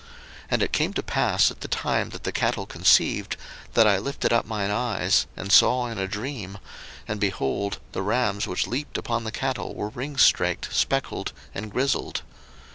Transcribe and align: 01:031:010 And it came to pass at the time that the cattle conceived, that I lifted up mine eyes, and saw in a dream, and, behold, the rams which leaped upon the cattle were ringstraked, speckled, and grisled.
01:031:010 0.01 0.09
And 0.49 0.63
it 0.63 0.71
came 0.71 0.93
to 0.93 1.03
pass 1.03 1.51
at 1.51 1.61
the 1.61 1.67
time 1.67 2.09
that 2.09 2.23
the 2.23 2.31
cattle 2.31 2.65
conceived, 2.65 3.37
that 3.75 3.85
I 3.85 3.99
lifted 3.99 4.33
up 4.33 4.47
mine 4.47 4.71
eyes, 4.71 5.27
and 5.37 5.51
saw 5.51 5.85
in 5.85 5.99
a 5.99 6.07
dream, 6.07 6.57
and, 7.07 7.19
behold, 7.19 7.77
the 7.91 8.01
rams 8.01 8.47
which 8.47 8.65
leaped 8.65 8.97
upon 8.97 9.25
the 9.25 9.31
cattle 9.31 9.75
were 9.75 9.91
ringstraked, 9.91 10.73
speckled, 10.73 11.33
and 11.53 11.71
grisled. 11.71 12.23